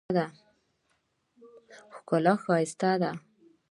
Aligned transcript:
ښکلا 1.95 2.33
ښایسته 2.43 2.91
ده. 3.01 3.11